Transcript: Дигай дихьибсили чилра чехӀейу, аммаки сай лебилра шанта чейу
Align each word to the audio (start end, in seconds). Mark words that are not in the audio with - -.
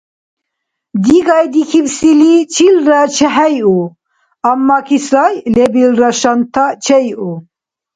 Дигай 1.03 1.45
дихьибсили 1.53 2.33
чилра 2.53 3.03
чехӀейу, 3.15 3.79
аммаки 4.49 4.99
сай 5.07 5.33
лебилра 5.55 6.09
шанта 6.21 6.65
чейу 6.85 7.31